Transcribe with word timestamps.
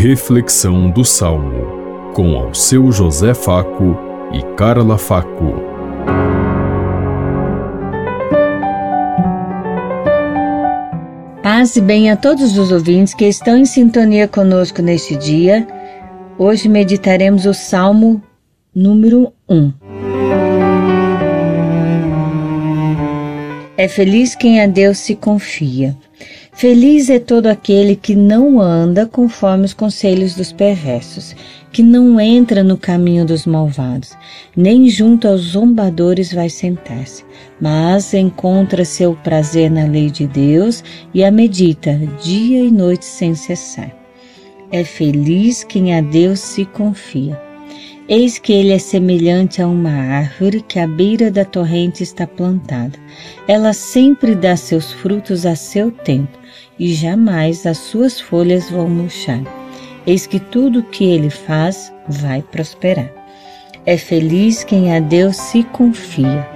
Reflexão 0.00 0.88
do 0.88 1.04
Salmo, 1.04 2.12
com 2.14 2.36
ao 2.36 2.54
seu 2.54 2.92
José 2.92 3.34
Faco 3.34 3.98
e 4.32 4.40
Carla 4.54 4.96
Faco. 4.96 5.54
Paz 11.42 11.74
e 11.74 11.80
bem 11.80 12.12
a 12.12 12.16
todos 12.16 12.56
os 12.56 12.70
ouvintes 12.70 13.12
que 13.12 13.26
estão 13.26 13.56
em 13.56 13.64
sintonia 13.64 14.28
conosco 14.28 14.80
neste 14.80 15.16
dia. 15.16 15.66
Hoje 16.38 16.68
meditaremos 16.68 17.44
o 17.44 17.52
Salmo 17.52 18.22
número 18.72 19.32
1. 19.48 19.72
É 23.78 23.86
feliz 23.86 24.34
quem 24.34 24.60
a 24.60 24.66
Deus 24.66 24.98
se 24.98 25.14
confia. 25.14 25.96
Feliz 26.52 27.08
é 27.08 27.20
todo 27.20 27.46
aquele 27.46 27.94
que 27.94 28.12
não 28.12 28.60
anda 28.60 29.06
conforme 29.06 29.66
os 29.66 29.72
conselhos 29.72 30.34
dos 30.34 30.50
perversos, 30.50 31.36
que 31.70 31.80
não 31.80 32.20
entra 32.20 32.64
no 32.64 32.76
caminho 32.76 33.24
dos 33.24 33.46
malvados, 33.46 34.16
nem 34.56 34.88
junto 34.88 35.28
aos 35.28 35.42
zombadores 35.42 36.32
vai 36.32 36.50
sentar-se, 36.50 37.24
mas 37.60 38.12
encontra 38.12 38.84
seu 38.84 39.14
prazer 39.14 39.70
na 39.70 39.84
lei 39.84 40.10
de 40.10 40.26
Deus 40.26 40.82
e 41.14 41.22
a 41.22 41.30
medita 41.30 41.96
dia 42.20 42.58
e 42.58 42.72
noite 42.72 43.04
sem 43.04 43.36
cessar. 43.36 43.96
É 44.72 44.82
feliz 44.82 45.62
quem 45.62 45.94
a 45.94 46.00
Deus 46.00 46.40
se 46.40 46.64
confia. 46.64 47.47
Eis 48.08 48.38
que 48.38 48.54
ele 48.54 48.72
é 48.72 48.78
semelhante 48.78 49.60
a 49.60 49.68
uma 49.68 49.90
árvore 49.90 50.62
que 50.62 50.78
à 50.78 50.86
beira 50.86 51.30
da 51.30 51.44
torrente 51.44 52.02
está 52.02 52.26
plantada. 52.26 52.98
Ela 53.46 53.74
sempre 53.74 54.34
dá 54.34 54.56
seus 54.56 54.90
frutos 54.90 55.44
a 55.44 55.54
seu 55.54 55.90
tempo, 55.90 56.38
e 56.78 56.94
jamais 56.94 57.66
as 57.66 57.76
suas 57.76 58.18
folhas 58.18 58.70
vão 58.70 58.88
murchar. 58.88 59.42
Eis 60.06 60.26
que 60.26 60.40
tudo 60.40 60.78
o 60.78 60.84
que 60.84 61.04
ele 61.04 61.28
faz 61.28 61.92
vai 62.08 62.40
prosperar. 62.40 63.12
É 63.84 63.98
feliz 63.98 64.64
quem 64.64 64.96
a 64.96 65.00
Deus 65.00 65.36
se 65.36 65.62
confia. 65.64 66.48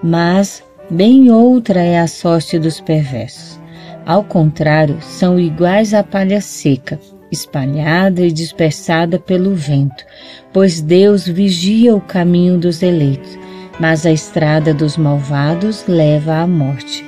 Mas 0.00 0.62
bem 0.88 1.32
outra 1.32 1.80
é 1.80 1.98
a 1.98 2.06
sorte 2.06 2.60
dos 2.60 2.80
perversos. 2.80 3.58
Ao 4.06 4.22
contrário, 4.22 4.98
são 5.02 5.36
iguais 5.36 5.92
à 5.92 6.04
palha 6.04 6.40
seca, 6.40 7.00
espalhada 7.30 8.24
e 8.24 8.32
dispersada 8.32 9.18
pelo 9.18 9.54
vento, 9.54 10.04
pois 10.52 10.80
Deus 10.80 11.26
vigia 11.26 11.94
o 11.94 12.00
caminho 12.00 12.58
dos 12.58 12.82
eleitos, 12.82 13.38
mas 13.78 14.06
a 14.06 14.12
estrada 14.12 14.72
dos 14.72 14.96
malvados 14.96 15.84
leva 15.86 16.36
à 16.36 16.46
morte. 16.46 17.04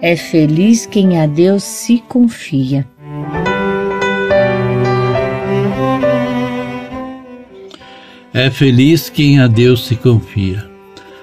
É 0.00 0.16
feliz 0.16 0.86
quem 0.86 1.18
a 1.18 1.26
Deus 1.26 1.62
se 1.62 1.98
confia. 1.98 2.86
É 8.34 8.50
feliz 8.50 9.08
quem 9.08 9.40
a 9.40 9.46
Deus 9.46 9.86
se 9.86 9.96
confia. 9.96 10.76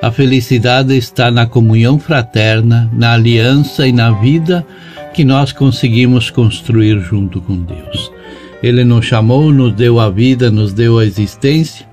A 0.00 0.10
felicidade 0.10 0.96
está 0.96 1.30
na 1.30 1.46
comunhão 1.46 1.98
fraterna, 1.98 2.90
na 2.92 3.12
aliança 3.12 3.86
e 3.86 3.92
na 3.92 4.10
vida 4.10 4.66
que 5.14 5.24
nós 5.24 5.52
conseguimos 5.52 6.28
construir 6.28 6.98
junto 6.98 7.40
com 7.40 7.56
Deus. 7.56 8.12
Ele 8.60 8.84
nos 8.84 9.06
chamou, 9.06 9.52
nos 9.52 9.72
deu 9.72 10.00
a 10.00 10.10
vida, 10.10 10.50
nos 10.50 10.72
deu 10.72 10.98
a 10.98 11.04
existência 11.06 11.86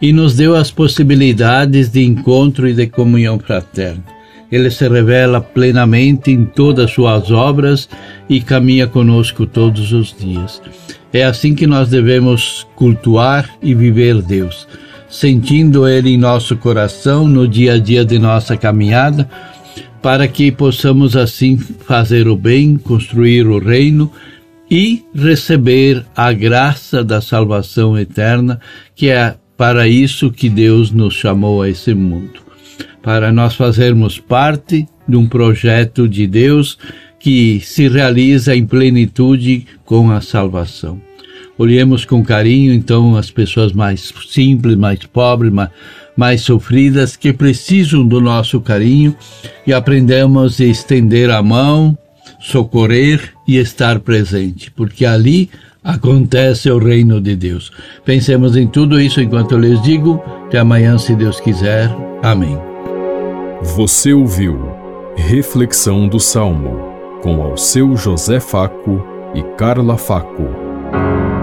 e 0.00 0.12
nos 0.12 0.34
deu 0.34 0.56
as 0.56 0.70
possibilidades 0.70 1.90
de 1.90 2.02
encontro 2.02 2.66
e 2.66 2.72
de 2.72 2.86
comunhão 2.86 3.38
fraterna. 3.38 4.02
Ele 4.50 4.70
se 4.70 4.88
revela 4.88 5.40
plenamente 5.40 6.30
em 6.30 6.44
todas 6.44 6.86
as 6.86 6.92
suas 6.92 7.30
obras 7.30 7.88
e 8.28 8.40
caminha 8.40 8.86
conosco 8.86 9.46
todos 9.46 9.92
os 9.92 10.16
dias. 10.16 10.62
É 11.12 11.24
assim 11.24 11.54
que 11.54 11.66
nós 11.66 11.90
devemos 11.90 12.66
cultuar 12.74 13.48
e 13.62 13.74
viver 13.74 14.22
Deus, 14.22 14.66
sentindo 15.08 15.86
Ele 15.86 16.10
em 16.10 16.18
nosso 16.18 16.56
coração 16.56 17.28
no 17.28 17.46
dia 17.46 17.74
a 17.74 17.78
dia 17.78 18.04
de 18.04 18.18
nossa 18.18 18.56
caminhada 18.56 19.28
para 20.04 20.28
que 20.28 20.52
possamos 20.52 21.16
assim 21.16 21.56
fazer 21.56 22.28
o 22.28 22.36
bem, 22.36 22.76
construir 22.76 23.46
o 23.46 23.58
reino 23.58 24.12
e 24.70 25.02
receber 25.14 26.04
a 26.14 26.30
graça 26.30 27.02
da 27.02 27.22
salvação 27.22 27.96
eterna, 27.96 28.60
que 28.94 29.08
é 29.08 29.34
para 29.56 29.88
isso 29.88 30.30
que 30.30 30.50
Deus 30.50 30.90
nos 30.90 31.14
chamou 31.14 31.62
a 31.62 31.70
esse 31.70 31.94
mundo. 31.94 32.40
Para 33.02 33.32
nós 33.32 33.54
fazermos 33.54 34.18
parte 34.18 34.86
de 35.08 35.16
um 35.16 35.26
projeto 35.26 36.06
de 36.06 36.26
Deus 36.26 36.76
que 37.18 37.58
se 37.60 37.88
realiza 37.88 38.54
em 38.54 38.66
plenitude 38.66 39.66
com 39.86 40.10
a 40.10 40.20
salvação. 40.20 41.00
Olhemos 41.56 42.04
com 42.04 42.24
carinho, 42.24 42.72
então, 42.72 43.16
as 43.16 43.30
pessoas 43.30 43.72
mais 43.72 44.12
simples, 44.28 44.76
mais 44.76 45.00
pobres, 45.06 45.52
mais 45.52 45.70
mais 46.16 46.42
sofridas 46.42 47.16
que 47.16 47.32
precisam 47.32 48.06
do 48.06 48.20
nosso 48.20 48.60
carinho 48.60 49.14
e 49.66 49.72
aprendemos 49.72 50.60
a 50.60 50.64
estender 50.64 51.30
a 51.30 51.42
mão, 51.42 51.96
socorrer 52.38 53.32
e 53.46 53.56
estar 53.56 54.00
presente, 54.00 54.70
porque 54.70 55.04
ali 55.04 55.50
acontece 55.82 56.70
o 56.70 56.78
reino 56.78 57.20
de 57.20 57.36
Deus. 57.36 57.70
Pensemos 58.04 58.56
em 58.56 58.66
tudo 58.66 59.00
isso 59.00 59.20
enquanto 59.20 59.52
eu 59.52 59.58
lhes 59.58 59.82
digo. 59.82 60.22
Até 60.46 60.58
amanhã, 60.58 60.96
se 60.96 61.14
Deus 61.14 61.40
quiser. 61.40 61.90
Amém. 62.22 62.58
Você 63.76 64.12
ouviu 64.12 64.72
Reflexão 65.16 66.08
do 66.08 66.18
Salmo 66.18 66.92
com 67.22 67.42
ao 67.42 67.56
seu 67.56 67.96
José 67.96 68.40
Faco 68.40 69.02
e 69.34 69.42
Carla 69.56 69.96
Faco. 69.96 71.33